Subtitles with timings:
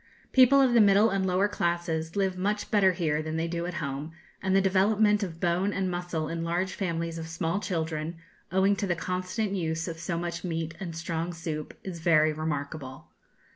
[0.31, 3.75] People of the middle and lower classes live much better here than they do at
[3.75, 8.15] home, and the development of bone and muscle in large families of small children,
[8.51, 13.11] owing to the constant use of so much meat and strong soup, is very remarkable.